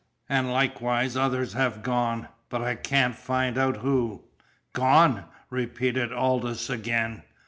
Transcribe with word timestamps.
An' 0.27 0.47
likewise 0.49 1.15
others 1.15 1.53
have 1.53 1.83
gone, 1.83 2.27
but 2.49 2.63
I 2.63 2.73
can't 2.73 3.13
find 3.15 3.55
out 3.55 3.77
who." 3.77 4.23
"Gone!" 4.73 5.25
repeated 5.51 6.11
Aldous 6.11 6.71
again. 6.71 7.21